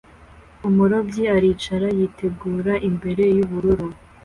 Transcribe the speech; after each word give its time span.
Umurobyi 0.67 1.23
aricara 1.35 1.87
yitegura 1.97 2.73
imbere 2.89 3.23
yubururu 3.37 3.87